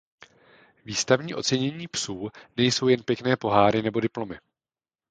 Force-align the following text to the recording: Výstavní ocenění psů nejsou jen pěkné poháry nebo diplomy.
Výstavní 0.85 1.35
ocenění 1.35 1.87
psů 1.87 2.29
nejsou 2.57 2.87
jen 2.87 3.03
pěkné 3.03 3.37
poháry 3.37 3.81
nebo 3.81 3.99
diplomy. 3.99 4.37